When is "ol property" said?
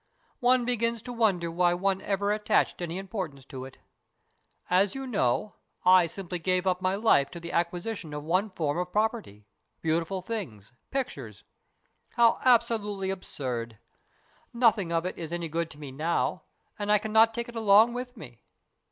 8.79-9.45